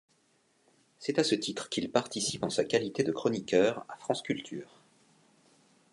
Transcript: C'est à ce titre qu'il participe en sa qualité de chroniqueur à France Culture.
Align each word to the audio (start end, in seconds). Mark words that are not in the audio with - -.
C'est 0.97 1.19
à 1.19 1.23
ce 1.23 1.35
titre 1.35 1.69
qu'il 1.69 1.91
participe 1.91 2.41
en 2.43 2.49
sa 2.49 2.65
qualité 2.65 3.03
de 3.03 3.11
chroniqueur 3.11 3.85
à 3.87 3.97
France 3.97 4.23
Culture. 4.23 4.81